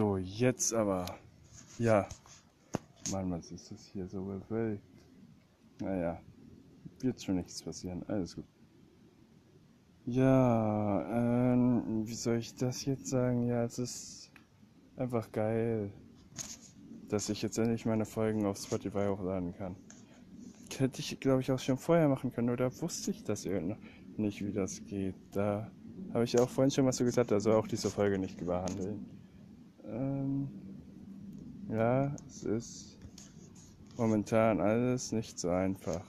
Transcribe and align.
So, 0.00 0.16
jetzt 0.16 0.72
aber. 0.72 1.04
Ja. 1.78 2.08
Mann, 3.12 3.30
was 3.32 3.52
ist 3.52 3.70
das 3.70 3.84
hier 3.92 4.08
so 4.08 4.22
bewölkt? 4.22 4.82
Naja, 5.78 6.18
wird 7.00 7.22
schon 7.22 7.34
nichts 7.34 7.60
passieren. 7.60 8.02
Alles 8.08 8.34
gut. 8.34 8.46
Ja, 10.06 11.52
ähm, 11.52 12.06
wie 12.06 12.14
soll 12.14 12.38
ich 12.38 12.54
das 12.54 12.86
jetzt 12.86 13.08
sagen? 13.08 13.46
Ja, 13.46 13.64
es 13.64 13.78
ist 13.78 14.30
einfach 14.96 15.30
geil, 15.32 15.92
dass 17.10 17.28
ich 17.28 17.42
jetzt 17.42 17.58
endlich 17.58 17.84
meine 17.84 18.06
Folgen 18.06 18.46
auf 18.46 18.56
Spotify 18.56 19.04
hochladen 19.06 19.52
kann. 19.52 19.76
Hätte 20.78 21.00
ich, 21.00 21.20
glaube 21.20 21.42
ich, 21.42 21.52
auch 21.52 21.58
schon 21.58 21.76
vorher 21.76 22.08
machen 22.08 22.32
können, 22.32 22.48
oder 22.48 22.72
wusste 22.80 23.10
ich 23.10 23.22
das 23.22 23.46
nicht, 24.16 24.42
wie 24.42 24.52
das 24.52 24.82
geht. 24.86 25.16
Da 25.32 25.70
habe 26.14 26.24
ich 26.24 26.40
auch 26.40 26.48
vorhin 26.48 26.70
schon 26.70 26.86
was 26.86 26.96
so 26.96 27.04
gesagt, 27.04 27.32
also 27.32 27.52
auch 27.52 27.66
diese 27.66 27.90
Folge 27.90 28.18
nicht 28.18 28.38
behandeln. 28.38 29.19
Ähm, 29.84 30.48
ja, 31.68 32.14
es 32.26 32.44
ist 32.44 32.98
momentan 33.96 34.60
alles 34.60 35.12
nicht 35.12 35.38
so 35.38 35.50
einfach. 35.50 36.04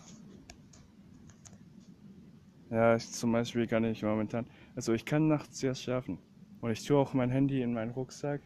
Ja, 2.70 2.96
ich, 2.96 3.12
zum 3.12 3.34
Beispiel 3.34 3.68
kann 3.68 3.84
ich 3.84 4.02
momentan, 4.02 4.46
also 4.76 4.94
ich 4.94 5.04
kann 5.04 5.28
nachts 5.28 5.62
ja 5.62 5.76
schlafen. 5.76 6.18
Und 6.62 6.72
ich 6.72 6.86
tue 6.86 6.98
auch 6.98 7.14
mein 7.14 7.30
Handy 7.30 7.62
in 7.62 7.74
meinen 7.74 7.92
Rucksack 7.92 8.42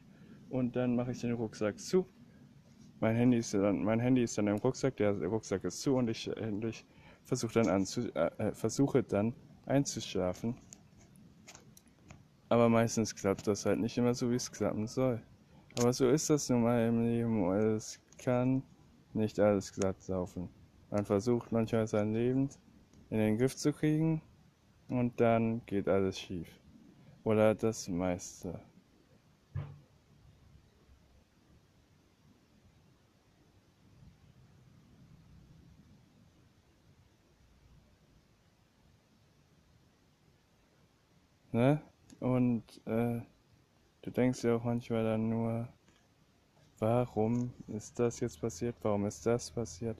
und 0.49 0.75
dann 0.75 0.95
mache 0.95 1.11
ich 1.11 1.21
den 1.21 1.33
Rucksack 1.33 1.77
zu. 1.79 2.07
Mein 2.99 3.15
Handy 3.15 3.37
ist 3.37 3.53
dann, 3.53 3.83
mein 3.83 3.99
Handy 3.99 4.23
ist 4.23 4.37
dann 4.37 4.47
im 4.47 4.57
Rucksack, 4.57 4.95
der 4.97 5.11
Rucksack 5.25 5.63
ist 5.65 5.81
zu 5.81 5.95
und 5.95 6.09
ich, 6.09 6.27
ich 6.27 6.85
versuche 7.23 7.53
dann, 7.53 7.85
äh, 8.15 8.25
äh, 8.37 8.51
versuche 8.53 9.03
dann 9.03 9.35
einzuschlafen. 9.65 10.55
Aber 12.49 12.69
meistens 12.69 13.15
klappt 13.15 13.47
das 13.47 13.65
halt 13.65 13.79
nicht 13.79 13.97
immer 13.97 14.13
so, 14.13 14.29
wie 14.29 14.35
es 14.35 14.51
klappen 14.51 14.87
soll. 14.87 15.21
Aber 15.79 15.91
so 15.93 16.07
ist 16.09 16.29
das 16.29 16.49
nun 16.49 16.63
mal 16.63 16.87
im 16.87 17.01
Leben. 17.03 17.51
Es 17.51 17.99
kann 18.17 18.63
nicht 19.13 19.39
alles 19.39 19.73
glatt 19.73 20.07
laufen. 20.07 20.49
Man 20.91 21.05
versucht 21.05 21.51
manchmal 21.51 21.87
sein 21.87 22.13
Leben 22.13 22.49
in 23.09 23.17
den 23.17 23.37
Griff 23.37 23.55
zu 23.55 23.73
kriegen 23.73 24.21
und 24.87 25.19
dann 25.19 25.65
geht 25.65 25.87
alles 25.87 26.19
schief. 26.19 26.47
Oder 27.23 27.55
das 27.55 27.87
meiste. 27.87 28.59
Ne? 41.51 41.81
Und 42.19 42.63
äh, 42.85 43.21
du 44.01 44.11
denkst 44.11 44.43
ja 44.43 44.55
auch 44.55 44.63
manchmal 44.63 45.03
dann 45.03 45.29
nur, 45.29 45.67
warum 46.79 47.53
ist 47.67 47.99
das 47.99 48.19
jetzt 48.19 48.39
passiert? 48.41 48.75
Warum 48.81 49.05
ist 49.05 49.25
das 49.25 49.51
passiert? 49.51 49.97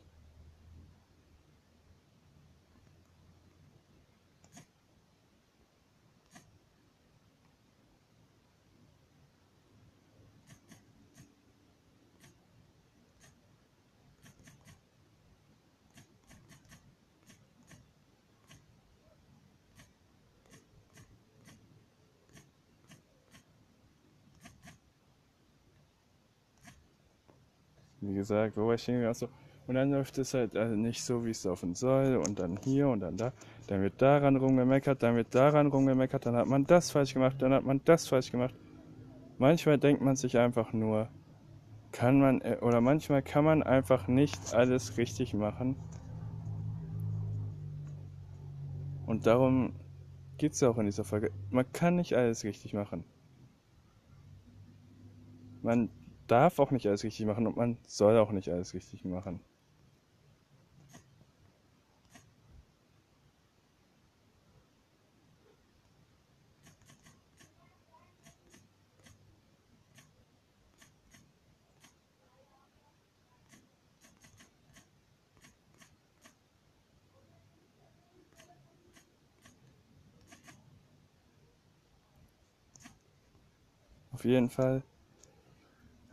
Wie 28.10 28.16
gesagt, 28.16 28.58
wo 28.58 28.68
war 28.68 28.76
ich 28.76 28.84
hingegangen? 28.84 29.14
So. 29.14 29.28
Und 29.68 29.76
dann 29.76 29.92
läuft 29.92 30.18
es 30.18 30.34
halt 30.34 30.56
also 30.56 30.76
nicht 30.76 31.04
so, 31.04 31.26
wie 31.26 31.32
es 31.32 31.44
laufen 31.44 31.74
soll. 31.74 32.18
Und 32.18 32.40
dann 32.40 32.58
hier 32.64 32.88
und 32.88 33.00
dann 33.00 33.18
da. 33.18 33.34
Dann 33.68 33.82
wird 33.82 34.02
daran 34.02 34.36
rumgemeckert, 34.36 35.02
dann 35.02 35.16
wird 35.16 35.34
daran 35.34 35.68
rumgemeckert, 35.68 36.26
dann 36.26 36.36
hat 36.36 36.48
man 36.48 36.66
das 36.66 36.92
falsch 36.92 37.14
gemacht, 37.14 37.42
dann 37.42 37.54
hat 37.54 37.64
man 37.64 37.82
das 37.84 38.08
falsch 38.08 38.32
gemacht. 38.32 38.54
Manchmal 39.38 39.80
denkt 39.80 40.02
man 40.02 40.16
sich 40.16 40.38
einfach 40.38 40.72
nur, 40.72 41.10
kann 41.92 42.20
man, 42.20 42.42
äh, 42.42 42.58
oder 42.62 42.80
manchmal 42.80 43.24
kann 43.24 43.44
man 43.44 43.64
einfach 43.64 44.08
nicht 44.08 44.54
alles 44.54 44.98
richtig 44.98 45.34
machen. 45.34 45.76
Und 49.06 49.26
darum 49.26 49.74
geht 50.38 50.54
es 50.54 50.64
auch 50.64 50.78
in 50.78 50.86
dieser 50.86 51.04
Folge. 51.04 51.32
Man 51.50 51.72
kann 51.72 51.96
nicht 51.96 52.14
alles 52.14 52.44
richtig 52.44 52.74
machen. 52.74 53.04
Man 55.62 55.90
darf 56.28 56.60
auch 56.60 56.72
nicht 56.72 56.88
alles 56.88 57.04
richtig 57.04 57.26
machen 57.26 57.48
und 57.48 57.58
man 57.58 57.78
soll 57.88 58.18
auch 58.18 58.32
nicht 58.32 58.50
alles 58.50 58.74
richtig 58.74 59.06
machen. 59.06 59.40
Auf 84.12 84.24
jeden 84.24 84.50
Fall 84.50 84.82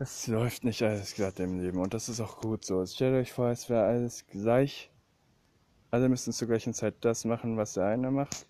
es 0.03 0.27
läuft 0.27 0.65
nicht 0.65 0.83
alles 0.83 1.15
glatt 1.15 1.39
im 1.39 1.61
Leben 1.61 1.79
und 1.79 1.93
das 1.93 2.09
ist 2.09 2.19
auch 2.19 2.41
gut 2.41 2.65
so. 2.65 2.85
Stellt 2.85 3.15
euch 3.15 3.31
vor, 3.31 3.49
es 3.49 3.69
wäre 3.69 3.85
alles 3.85 4.27
gleich. 4.27 4.91
Alle 5.91 6.09
müssten 6.09 6.33
zur 6.33 6.49
gleichen 6.49 6.73
Zeit 6.73 6.95
das 7.01 7.23
machen, 7.23 7.55
was 7.55 7.73
der 7.73 7.85
eine 7.85 8.11
macht. 8.11 8.45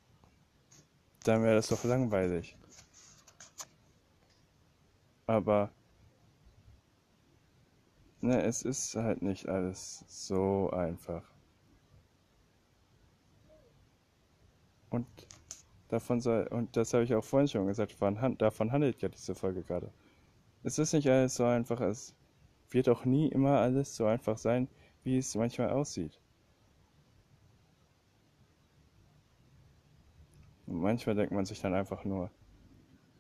Dann 1.26 1.44
wäre 1.44 1.56
das 1.56 1.68
doch 1.68 1.84
langweilig. 1.84 2.58
Aber 5.28 5.72
ne, 8.22 8.42
es 8.44 8.64
ist 8.64 8.96
halt 8.96 9.22
nicht 9.22 9.48
alles 9.48 10.04
so 10.08 10.72
einfach. 10.72 11.24
Und 14.90 15.08
davon 15.90 16.20
soll, 16.20 16.48
und 16.48 16.76
das 16.76 16.94
habe 16.96 17.04
ich 17.04 17.14
auch 17.14 17.24
vorhin 17.24 17.48
schon 17.48 17.68
gesagt, 17.68 17.96
davon 18.40 18.72
handelt 18.72 19.02
ja 19.04 19.10
diese 19.10 19.36
Folge 19.36 19.62
gerade. 19.62 19.92
Es 20.64 20.80
ist 20.80 20.94
nicht 20.94 21.10
alles 21.10 21.36
so 21.36 21.44
einfach. 21.44 21.82
Es 21.82 22.16
wird 22.70 22.90
auch 22.90 23.06
nie 23.06 23.28
immer 23.28 23.60
alles 23.60 23.96
so 23.96 24.06
einfach 24.06 24.38
sein, 24.38 24.70
wie 25.04 25.18
es 25.18 25.36
manchmal 25.36 25.70
aussieht. 25.70 26.20
Und 30.66 30.80
manchmal 30.80 31.16
denkt 31.16 31.34
man 31.34 31.46
sich 31.46 31.62
dann 31.62 31.74
einfach 31.74 32.06
nur, 32.06 32.32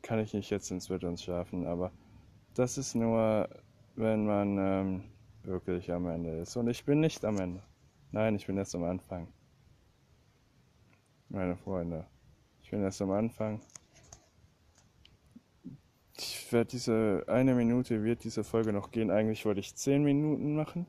kann 0.01 0.19
ich 0.19 0.33
nicht 0.33 0.49
jetzt 0.49 0.71
ins 0.71 0.87
Bett 0.87 1.03
und 1.03 1.19
schlafen, 1.19 1.67
aber 1.67 1.91
das 2.53 2.77
ist 2.77 2.95
nur, 2.95 3.49
wenn 3.95 4.25
man 4.25 4.57
ähm, 4.57 5.03
wirklich 5.43 5.91
am 5.91 6.07
Ende 6.07 6.39
ist. 6.39 6.55
Und 6.55 6.69
ich 6.69 6.85
bin 6.85 7.01
nicht 7.01 7.23
am 7.25 7.37
Ende. 7.39 7.61
Nein, 8.11 8.35
ich 8.35 8.47
bin 8.47 8.57
erst 8.57 8.75
am 8.75 8.83
Anfang. 8.85 9.27
Meine 11.29 11.57
Freunde, 11.57 12.05
ich 12.61 12.71
bin 12.71 12.81
erst 12.81 13.01
am 13.01 13.11
Anfang 13.11 13.59
ich 16.23 16.51
werde 16.51 16.69
diese 16.71 17.23
eine 17.27 17.55
Minute 17.55 18.03
wird 18.03 18.23
diese 18.23 18.43
Folge 18.43 18.73
noch 18.73 18.91
gehen. 18.91 19.11
Eigentlich 19.11 19.45
wollte 19.45 19.59
ich 19.59 19.75
zehn 19.75 20.03
Minuten 20.03 20.55
machen, 20.55 20.85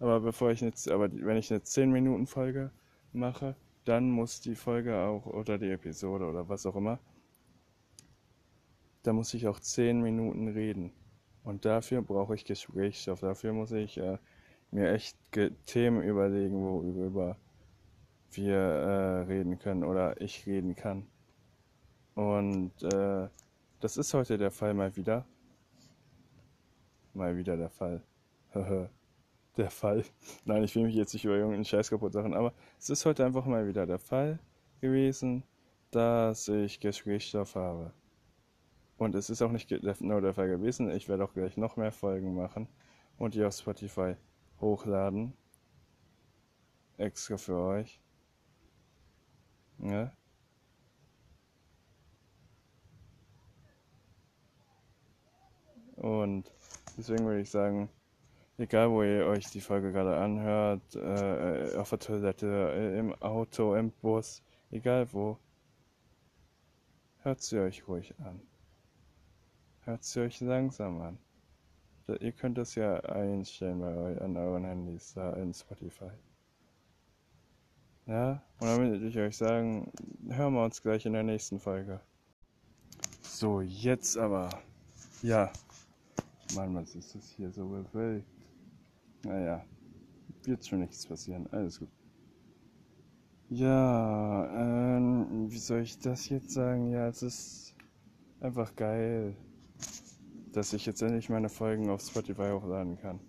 aber 0.00 0.20
bevor 0.20 0.50
ich 0.50 0.60
jetzt, 0.60 0.90
aber 0.90 1.08
wenn 1.12 1.36
ich 1.36 1.50
eine 1.50 1.62
zehn 1.62 1.90
Minuten 1.90 2.26
Folge 2.26 2.70
mache, 3.12 3.56
dann 3.84 4.10
muss 4.10 4.40
die 4.40 4.54
Folge 4.56 4.96
auch 4.96 5.26
oder 5.26 5.58
die 5.58 5.70
Episode 5.70 6.26
oder 6.26 6.48
was 6.48 6.66
auch 6.66 6.76
immer, 6.76 6.98
da 9.02 9.12
muss 9.12 9.32
ich 9.34 9.46
auch 9.46 9.60
zehn 9.60 10.02
Minuten 10.02 10.48
reden. 10.48 10.92
Und 11.44 11.64
dafür 11.64 12.02
brauche 12.02 12.34
ich 12.34 12.44
Gesprächsstoff. 12.44 13.20
Dafür 13.20 13.52
muss 13.52 13.70
ich 13.70 13.98
äh, 13.98 14.18
mir 14.72 14.90
echt 14.92 15.16
Themen 15.66 16.02
überlegen, 16.02 16.60
worüber 16.60 17.36
wir 18.32 18.56
äh, 18.56 19.20
reden 19.22 19.58
können 19.60 19.84
oder 19.84 20.20
ich 20.20 20.44
reden 20.46 20.74
kann. 20.74 21.06
Und 22.16 22.72
äh, 22.82 23.28
das 23.80 23.96
ist 23.96 24.12
heute 24.14 24.38
der 24.38 24.50
Fall 24.50 24.74
mal 24.74 24.94
wieder. 24.96 25.26
Mal 27.14 27.36
wieder 27.36 27.56
der 27.56 27.70
Fall. 27.70 28.02
der 29.56 29.70
Fall. 29.70 30.04
Nein, 30.44 30.64
ich 30.64 30.74
will 30.74 30.84
mich 30.84 30.94
jetzt 30.94 31.14
nicht 31.14 31.24
über 31.24 31.36
irgendeinen 31.36 31.64
Scheiß 31.64 31.90
kaputt 31.90 32.14
machen, 32.14 32.34
aber 32.34 32.52
es 32.78 32.90
ist 32.90 33.04
heute 33.06 33.24
einfach 33.24 33.46
mal 33.46 33.66
wieder 33.66 33.86
der 33.86 33.98
Fall 33.98 34.38
gewesen, 34.80 35.42
dass 35.90 36.48
ich 36.48 36.80
Gesprächsstoff 36.80 37.54
habe. 37.54 37.92
Und 38.98 39.14
es 39.14 39.30
ist 39.30 39.42
auch 39.42 39.52
nicht 39.52 39.70
nur 40.00 40.20
der 40.20 40.34
Fall 40.34 40.48
gewesen. 40.48 40.90
Ich 40.90 41.08
werde 41.08 41.24
auch 41.24 41.34
gleich 41.34 41.56
noch 41.56 41.76
mehr 41.76 41.92
Folgen 41.92 42.34
machen 42.34 42.68
und 43.18 43.34
die 43.34 43.44
auf 43.44 43.54
Spotify 43.54 44.16
hochladen. 44.60 45.34
Extra 46.96 47.36
für 47.36 47.56
euch. 47.56 48.00
Ja. 49.78 50.12
Und 55.96 56.52
deswegen 56.96 57.24
würde 57.24 57.40
ich 57.40 57.50
sagen, 57.50 57.88
egal 58.58 58.90
wo 58.90 59.02
ihr 59.02 59.26
euch 59.26 59.50
die 59.50 59.60
Folge 59.60 59.92
gerade 59.92 60.16
anhört, 60.16 60.94
äh, 60.94 61.76
auf 61.76 61.90
der 61.90 61.98
Toilette, 61.98 62.72
äh, 62.74 62.98
im 62.98 63.14
Auto, 63.22 63.74
im 63.74 63.90
Bus, 63.90 64.42
egal 64.70 65.12
wo, 65.12 65.38
hört 67.22 67.42
sie 67.42 67.58
euch 67.58 67.86
ruhig 67.88 68.14
an. 68.18 68.40
Hört 69.84 70.04
sie 70.04 70.20
euch 70.20 70.40
langsam 70.40 71.00
an. 71.00 71.18
Ihr 72.20 72.32
könnt 72.32 72.56
das 72.56 72.76
ja 72.76 73.00
einstellen 73.00 73.80
bei 73.80 73.96
euch, 73.96 74.20
an 74.20 74.36
euren 74.36 74.64
Handys 74.64 75.14
da 75.14 75.32
in 75.32 75.52
Spotify. 75.52 76.10
Ja, 78.06 78.40
und 78.60 78.68
dann 78.68 78.78
würde 78.78 79.06
ich 79.08 79.18
euch 79.18 79.36
sagen, 79.36 79.90
hören 80.28 80.54
wir 80.54 80.64
uns 80.64 80.80
gleich 80.80 81.04
in 81.06 81.14
der 81.14 81.24
nächsten 81.24 81.58
Folge. 81.58 82.00
So, 83.22 83.60
jetzt 83.60 84.16
aber. 84.16 84.50
Ja. 85.22 85.52
Mann, 86.56 86.74
was 86.74 86.94
ist 86.94 87.14
das 87.14 87.30
hier 87.30 87.50
so 87.52 87.68
bewölkt? 87.68 88.26
Naja, 89.24 89.64
wird 90.44 90.66
schon 90.66 90.80
nichts 90.80 91.06
passieren. 91.06 91.46
Alles 91.52 91.78
gut. 91.78 91.88
Ja, 93.48 94.96
ähm, 94.96 95.50
wie 95.50 95.58
soll 95.58 95.80
ich 95.80 95.98
das 95.98 96.28
jetzt 96.28 96.50
sagen? 96.50 96.90
Ja, 96.90 97.06
es 97.08 97.22
ist 97.22 97.74
einfach 98.40 98.74
geil, 98.74 99.36
dass 100.52 100.72
ich 100.72 100.86
jetzt 100.86 101.02
endlich 101.02 101.28
meine 101.28 101.48
Folgen 101.48 101.88
auf 101.90 102.00
Spotify 102.00 102.50
hochladen 102.50 102.96
kann. 102.98 103.20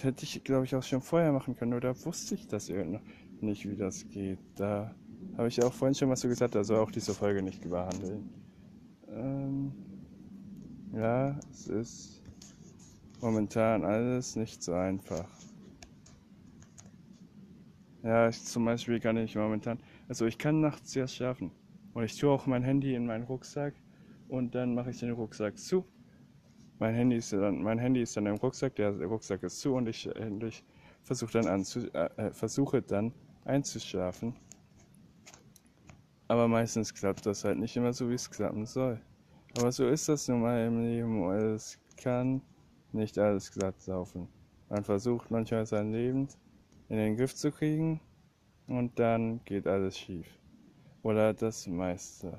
Hätte 0.00 0.24
ich, 0.24 0.44
glaube 0.44 0.66
ich, 0.66 0.76
auch 0.76 0.82
schon 0.82 1.00
vorher 1.00 1.32
machen 1.32 1.56
können, 1.56 1.74
oder 1.74 1.94
wusste 2.04 2.34
ich 2.34 2.46
das 2.46 2.68
noch 2.68 3.00
nicht, 3.40 3.68
wie 3.68 3.76
das 3.76 4.06
geht. 4.08 4.38
Da 4.54 4.94
habe 5.36 5.48
ich 5.48 5.62
auch 5.64 5.72
vorhin 5.72 5.94
schon 5.94 6.10
was 6.10 6.20
so 6.20 6.28
gesagt, 6.28 6.54
also 6.54 6.76
auch 6.76 6.90
diese 6.90 7.14
Folge 7.14 7.42
nicht 7.42 7.64
überhandeln. 7.64 8.28
Ähm, 9.08 9.72
ja, 10.92 11.38
es 11.50 11.68
ist 11.68 12.15
momentan 13.20 13.84
alles 13.84 14.36
nicht 14.36 14.62
so 14.62 14.74
einfach. 14.74 15.28
Ja, 18.02 18.28
ich, 18.28 18.44
zum 18.44 18.64
Beispiel 18.64 19.00
kann 19.00 19.16
ich 19.16 19.34
momentan, 19.34 19.80
also 20.08 20.26
ich 20.26 20.38
kann 20.38 20.60
nachts 20.60 20.92
sehr 20.92 21.08
schlafen. 21.08 21.50
Und 21.92 22.04
ich 22.04 22.16
tue 22.16 22.30
auch 22.30 22.46
mein 22.46 22.62
Handy 22.62 22.94
in 22.94 23.06
meinen 23.06 23.24
Rucksack 23.24 23.74
und 24.28 24.54
dann 24.54 24.74
mache 24.74 24.90
ich 24.90 25.00
den 25.00 25.10
Rucksack 25.12 25.58
zu. 25.58 25.84
Mein 26.78 26.94
Handy 26.94 27.16
ist 27.16 27.32
dann, 27.32 27.62
mein 27.62 27.78
Handy 27.78 28.02
ist 28.02 28.16
dann 28.16 28.26
im 28.26 28.36
Rucksack, 28.36 28.76
der, 28.76 28.92
der 28.92 29.06
Rucksack 29.08 29.42
ist 29.42 29.60
zu 29.60 29.74
und 29.74 29.88
ich, 29.88 30.06
ich 30.06 30.64
versuche 31.02 31.32
dann, 31.32 31.46
anzu, 31.46 31.90
äh, 31.94 32.10
äh, 32.16 32.32
versuche 32.32 32.82
dann 32.82 33.12
einzuschlafen. 33.44 34.34
Aber 36.28 36.48
meistens 36.48 36.92
klappt 36.92 37.24
das 37.24 37.44
halt 37.44 37.58
nicht 37.58 37.76
immer 37.76 37.92
so, 37.92 38.10
wie 38.10 38.14
es 38.14 38.30
klappen 38.30 38.66
soll. 38.66 39.00
Aber 39.58 39.72
so 39.72 39.88
ist 39.88 40.08
das 40.08 40.28
nun 40.28 40.42
mal 40.42 40.66
im 40.66 40.82
Leben. 40.82 41.30
Es 41.30 41.78
kann 41.96 42.42
nicht 42.96 43.18
alles 43.18 43.52
glatt 43.52 43.86
laufen. 43.86 44.28
Man 44.68 44.84
versucht 44.84 45.30
manchmal 45.30 45.66
sein 45.66 45.92
Leben 45.92 46.28
in 46.88 46.96
den 46.96 47.16
Griff 47.16 47.34
zu 47.34 47.52
kriegen 47.52 48.00
und 48.66 48.98
dann 48.98 49.44
geht 49.44 49.66
alles 49.66 49.98
schief. 49.98 50.26
Oder 51.02 51.34
das 51.34 51.66
meiste. 51.66 52.38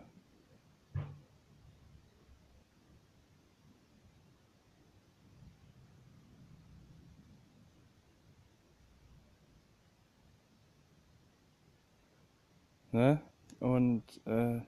Ne? 12.91 13.21
Und 13.59 14.03
äh, 14.25 14.59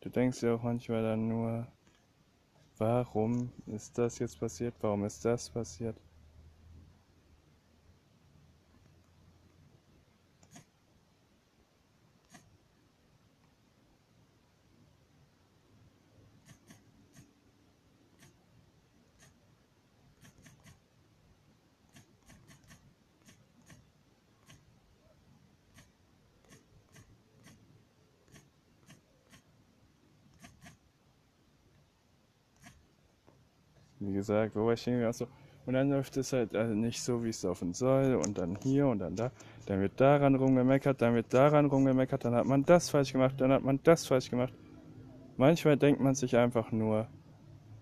du 0.00 0.10
denkst 0.10 0.42
ja 0.42 0.54
auch 0.54 0.62
manchmal 0.62 1.02
dann 1.02 1.26
nur, 1.26 1.66
warum 2.78 3.52
ist 3.66 3.98
das 3.98 4.18
jetzt 4.18 4.38
passiert? 4.40 4.74
Warum 4.80 5.04
ist 5.04 5.24
das 5.24 5.50
passiert? 5.50 5.96
Wie 34.00 34.12
gesagt, 34.12 34.54
wo 34.54 34.70
ich 34.70 34.82
hingegangen 34.82 35.12
so. 35.12 35.26
Und 35.66 35.74
dann 35.74 35.90
läuft 35.90 36.16
es 36.16 36.32
halt 36.32 36.54
also 36.54 36.74
nicht 36.74 37.02
so, 37.02 37.24
wie 37.24 37.30
es 37.30 37.42
laufen 37.42 37.72
soll. 37.72 38.14
Und 38.14 38.38
dann 38.38 38.56
hier 38.62 38.86
und 38.86 39.00
dann 39.00 39.16
da. 39.16 39.32
Dann 39.66 39.80
wird 39.80 40.00
daran 40.00 40.36
rumgemeckert, 40.36 41.02
dann 41.02 41.14
wird 41.14 41.34
daran 41.34 41.66
rumgemeckert, 41.66 42.24
dann 42.24 42.34
hat 42.34 42.46
man 42.46 42.64
das 42.64 42.90
falsch 42.90 43.12
gemacht, 43.12 43.34
dann 43.40 43.50
hat 43.50 43.64
man 43.64 43.80
das 43.82 44.06
falsch 44.06 44.30
gemacht. 44.30 44.52
Manchmal 45.36 45.76
denkt 45.76 46.00
man 46.00 46.14
sich 46.14 46.36
einfach 46.36 46.70
nur, 46.70 47.08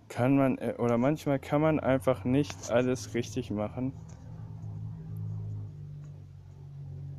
kann 0.09 0.37
man, 0.37 0.59
äh, 0.59 0.75
oder 0.79 0.97
manchmal 0.97 1.39
kann 1.39 1.61
man 1.61 1.79
einfach 1.79 2.25
nicht 2.25 2.71
alles 2.71 3.15
richtig 3.15 3.51
machen. 3.51 3.93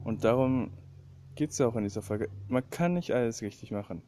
Und 0.03 0.23
darum 0.23 0.71
geht 1.35 1.51
es 1.51 1.57
ja 1.57 1.67
auch 1.67 1.75
in 1.75 1.83
dieser 1.83 2.01
Folge. 2.01 2.29
Man 2.47 2.67
kann 2.69 2.93
nicht 2.93 3.11
alles 3.11 3.41
richtig 3.41 3.71
machen. 3.71 4.01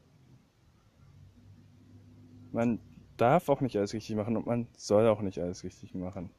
Man 2.52 2.80
darf 3.18 3.50
auch 3.50 3.62
nicht 3.62 3.78
alles 3.78 3.94
richtig 3.94 4.16
machen 4.16 4.38
und 4.38 4.46
man 4.46 4.68
soll 4.78 5.08
auch 5.08 5.22
nicht 5.22 5.40
alles 5.40 5.64
richtig 5.64 5.94
machen. 5.96 6.30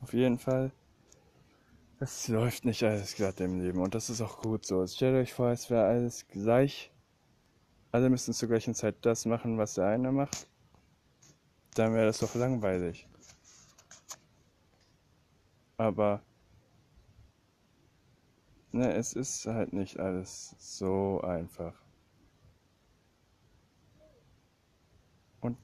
Auf 0.00 0.12
jeden 0.12 0.38
Fall 0.38 0.70
es 2.06 2.28
läuft 2.28 2.64
nicht 2.64 2.84
alles 2.84 3.16
glatt 3.16 3.40
im 3.40 3.60
Leben 3.60 3.80
und 3.80 3.94
das 3.94 4.10
ist 4.10 4.20
auch 4.20 4.40
gut 4.40 4.64
so. 4.64 4.86
Stellt 4.86 5.16
euch 5.16 5.34
vor, 5.34 5.50
es 5.50 5.70
wäre 5.70 5.86
alles 5.86 6.28
gleich. 6.28 6.92
Alle 7.90 8.08
müssten 8.10 8.32
zur 8.32 8.48
gleichen 8.48 8.74
Zeit 8.74 8.94
das 9.02 9.26
machen, 9.26 9.58
was 9.58 9.74
der 9.74 9.88
eine 9.88 10.12
macht. 10.12 10.46
Dann 11.74 11.94
wäre 11.94 12.06
das 12.06 12.18
doch 12.18 12.34
langweilig. 12.36 13.08
Aber 15.78 16.22
ne, 18.70 18.94
es 18.94 19.12
ist 19.12 19.44
halt 19.46 19.72
nicht 19.72 19.98
alles 19.98 20.54
so 20.58 21.20
einfach. 21.22 21.74
Und 25.40 25.58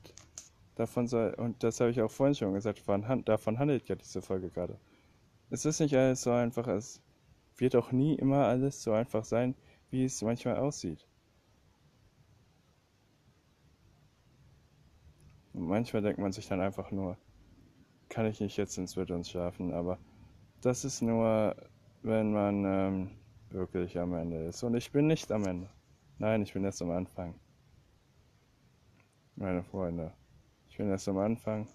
davon 0.75 1.07
soll, 1.07 1.35
und 1.35 1.63
das 1.63 1.81
habe 1.81 1.93
ich 1.93 2.03
auch 2.03 2.11
vorhin 2.11 2.35
schon 2.35 2.53
gesagt, 2.53 2.83
davon 3.27 3.59
handelt 3.61 3.89
ja 3.89 3.95
diese 3.95 4.23
Folge 4.23 4.51
gerade. 4.51 4.77
Es 5.53 5.67
ist 5.67 5.81
nicht 5.81 5.95
alles 5.95 6.23
so 6.23 6.31
einfach. 6.31 6.67
Es 6.67 7.03
wird 7.59 7.77
auch 7.77 7.93
nie 7.93 8.15
immer 8.15 8.47
alles 8.47 8.83
so 8.83 8.93
einfach 8.95 9.23
sein, 9.23 9.55
wie 9.91 10.03
es 10.07 10.23
manchmal 10.23 10.57
aussieht. 10.57 11.07
Und 15.53 15.67
manchmal 15.67 16.01
denkt 16.01 16.19
man 16.19 16.33
sich 16.33 16.49
dann 16.49 16.63
einfach 16.63 16.91
nur, 16.91 17.19
kann 18.09 18.25
ich 18.25 18.41
nicht 18.41 18.57
jetzt 18.57 18.79
ins 18.79 18.95
Bett 18.95 19.11
schlafen, 19.27 19.75
aber 19.75 19.99
das 20.63 20.87
ist 20.87 21.03
nur, 21.03 21.55
wenn 22.03 22.33
man 22.33 22.65
ähm, 22.65 23.11
wirklich 23.51 23.99
am 23.99 24.15
Ende 24.15 24.47
ist. 24.47 24.63
Und 24.63 24.75
ich 24.75 24.91
bin 24.91 25.07
nicht 25.07 25.31
am 25.31 25.45
Ende. 25.45 25.69
Nein, 26.17 26.41
ich 26.41 26.55
bin 26.55 26.65
erst 26.65 26.81
am 26.81 26.93
Anfang. 26.93 27.35
Meine 29.37 29.63
Freunde, 29.63 30.15
ich 30.71 30.79
bin 30.79 30.89
erst 30.89 31.09
am 31.11 31.19
Anfang 31.19 31.69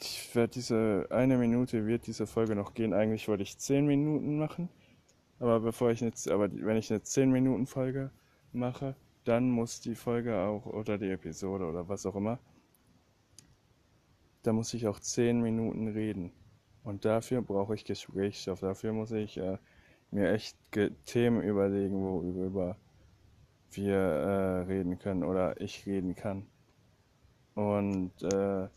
ich 0.00 0.34
werde 0.34 0.52
diese 0.52 1.06
eine 1.10 1.36
Minute 1.38 1.86
wird 1.86 2.06
diese 2.06 2.26
Folge 2.26 2.54
noch 2.54 2.74
gehen. 2.74 2.92
Eigentlich 2.92 3.28
wollte 3.28 3.42
ich 3.42 3.58
zehn 3.58 3.86
Minuten 3.86 4.38
machen, 4.38 4.68
aber 5.38 5.60
bevor 5.60 5.90
ich 5.90 6.00
jetzt, 6.00 6.30
aber 6.30 6.50
wenn 6.52 6.76
ich 6.76 6.90
eine 6.90 7.02
zehn 7.02 7.30
Minuten 7.30 7.66
Folge 7.66 8.10
mache, 8.52 8.94
dann 9.24 9.50
muss 9.50 9.80
die 9.80 9.94
Folge 9.94 10.38
auch 10.38 10.66
oder 10.66 10.98
die 10.98 11.10
Episode 11.10 11.66
oder 11.66 11.88
was 11.88 12.06
auch 12.06 12.16
immer, 12.16 12.38
da 14.42 14.52
muss 14.52 14.72
ich 14.74 14.86
auch 14.86 15.00
zehn 15.00 15.40
Minuten 15.42 15.88
reden. 15.88 16.32
Und 16.84 17.04
dafür 17.04 17.42
brauche 17.42 17.74
ich 17.74 17.84
Gesprächsstoff. 17.84 18.60
Dafür 18.60 18.92
muss 18.92 19.10
ich 19.10 19.36
äh, 19.36 19.58
mir 20.10 20.32
echt 20.32 20.56
Themen 21.04 21.42
überlegen, 21.42 22.00
worüber 22.02 22.76
wir 23.72 23.96
äh, 23.96 24.60
reden 24.62 24.98
können 24.98 25.22
oder 25.24 25.60
ich 25.60 25.84
reden 25.86 26.14
kann. 26.14 26.46
Und 27.54 28.22
äh, 28.22 28.68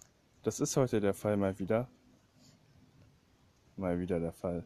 das 0.44 0.60
ist 0.60 0.76
heute 0.78 1.00
der 1.00 1.14
Fall 1.14 1.38
mal 1.38 1.58
wieder. 1.60 1.88
Mal 3.76 4.00
wieder 4.00 4.20
der 4.20 4.34
Fall. 4.34 4.66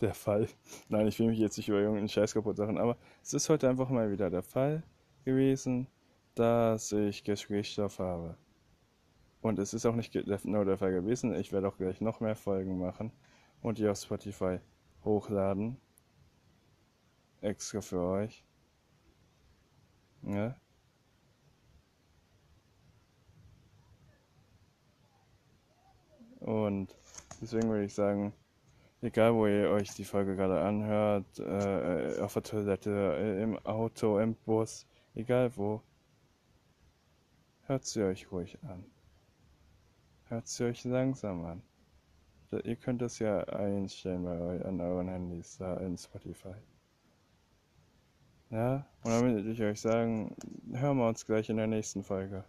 der 0.00 0.14
Fall. 0.14 0.48
Nein, 0.88 1.06
ich 1.06 1.18
will 1.18 1.28
mich 1.28 1.38
jetzt 1.38 1.56
nicht 1.56 1.68
über 1.68 1.78
irgendeinen 1.78 2.08
Scheiß 2.08 2.34
kaputt 2.34 2.58
machen, 2.58 2.78
aber 2.78 2.96
es 3.22 3.34
ist 3.34 3.48
heute 3.48 3.68
einfach 3.68 3.88
mal 3.88 4.10
wieder 4.10 4.30
der 4.30 4.42
Fall 4.42 4.82
gewesen, 5.24 5.86
dass 6.34 6.92
ich 6.92 7.24
Gesprächsstoff 7.24 7.98
habe. 7.98 8.36
Und 9.40 9.58
es 9.58 9.74
ist 9.74 9.86
auch 9.86 9.94
nicht 9.94 10.14
nur 10.44 10.64
der 10.64 10.78
Fall 10.78 10.92
gewesen, 10.92 11.34
ich 11.34 11.52
werde 11.52 11.68
auch 11.68 11.76
gleich 11.76 12.00
noch 12.00 12.20
mehr 12.20 12.36
Folgen 12.36 12.78
machen 12.78 13.12
und 13.60 13.78
die 13.78 13.88
auf 13.88 13.98
Spotify 13.98 14.60
hochladen. 15.04 15.76
Extra 17.40 17.80
für 17.80 18.00
euch. 18.00 18.44
Ja. 20.22 20.56
Und 26.42 26.94
deswegen 27.40 27.68
würde 27.68 27.84
ich 27.84 27.94
sagen, 27.94 28.32
egal 29.00 29.34
wo 29.34 29.46
ihr 29.46 29.70
euch 29.70 29.94
die 29.94 30.04
Folge 30.04 30.36
gerade 30.36 30.60
anhört, 30.60 31.38
äh, 31.38 32.20
auf 32.20 32.32
der 32.34 32.42
Toilette, 32.42 33.16
äh, 33.18 33.42
im 33.42 33.58
Auto, 33.64 34.18
im 34.18 34.34
Bus, 34.34 34.86
egal 35.14 35.56
wo, 35.56 35.82
hört 37.66 37.84
sie 37.84 38.02
euch 38.02 38.30
ruhig 38.32 38.58
an. 38.62 38.84
Hört 40.28 40.48
sie 40.48 40.64
euch 40.64 40.84
langsam 40.84 41.44
an. 41.44 41.62
Ihr 42.64 42.76
könnt 42.76 43.00
das 43.00 43.18
ja 43.18 43.40
einstellen 43.44 44.24
bei 44.24 44.38
euch, 44.38 44.64
an 44.64 44.80
euren 44.80 45.08
Handys 45.08 45.56
da 45.56 45.78
in 45.78 45.96
Spotify. 45.96 46.54
Ja, 48.50 48.86
und 49.02 49.10
dann 49.10 49.22
würde 49.22 49.50
ich 49.50 49.62
euch 49.62 49.80
sagen, 49.80 50.36
hören 50.72 50.98
wir 50.98 51.08
uns 51.08 51.24
gleich 51.24 51.48
in 51.48 51.56
der 51.56 51.66
nächsten 51.66 52.02
Folge. 52.02 52.44